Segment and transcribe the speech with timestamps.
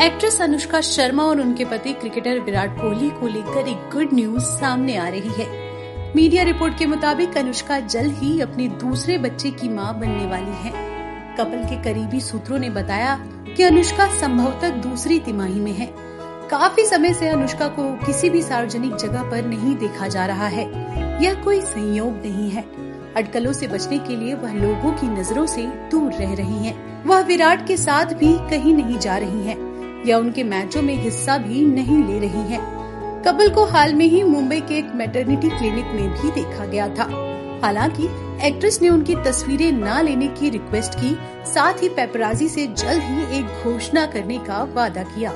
[0.00, 4.96] Actress Anushka Sharma और उनके पति क्रिकेटर विराट कोहली को लेकर एक गुड न्यूज़ सामने
[4.96, 5.46] आ रही है।
[6.16, 10.70] मीडिया रिपोर्ट के मुताबिक अनुष्का जल्द ही अपने दूसरे बच्चे की माँ बनने वाली है।
[11.36, 13.26] कपल के करीबी सूत्रों ने बताया
[13.56, 15.94] कि अनुष्का संभवतः दूसरी तिमाही में है।
[16.50, 20.64] काफ़ी समय से अनुष्का को किसी भी सार्वजनिक जगह पर नहीं देखा जा रहा है।
[21.24, 22.62] यह कोई संयोग नहीं है।
[23.16, 27.20] अटकलों से बचने के लिए वह लोगों की नज़रों से दूर रह रही हैं। वह
[27.20, 29.69] विराट के साथ भी कहीं नहीं जा रही हैं।
[30.06, 32.58] या उनके मैचों में हिस्सा भी नहीं ले रही है।
[33.22, 37.04] कपिल को हाल में ही मुंबई के एक मेटर्निटी क्लिनिक में भी देखा गया था।
[37.64, 38.08] हालाँकि
[38.46, 43.38] एक्ट्रेस ने उनकी तस्वीरें न लेने की रिक्वेस्ट की, साथ ही पेपराजी से जल्द ही
[43.38, 45.30] एक घोषणा करने का वादा किया।